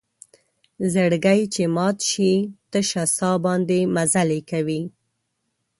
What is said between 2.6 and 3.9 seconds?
تشه سا باندې